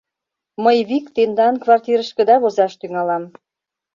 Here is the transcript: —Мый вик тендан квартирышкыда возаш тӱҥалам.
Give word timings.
—Мый 0.63 0.77
вик 0.89 1.05
тендан 1.15 1.55
квартирышкыда 1.63 2.35
возаш 2.43 2.73
тӱҥалам. 2.79 3.23